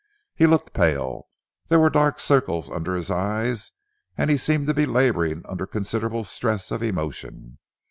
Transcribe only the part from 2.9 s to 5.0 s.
his eyes, and he seemed to be